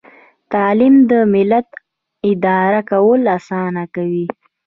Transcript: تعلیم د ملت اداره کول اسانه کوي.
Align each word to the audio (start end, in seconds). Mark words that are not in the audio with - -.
تعلیم 0.53 0.95
د 1.09 1.11
ملت 1.33 1.67
اداره 2.31 2.81
کول 2.91 3.21
اسانه 3.37 3.83
کوي. 3.95 4.25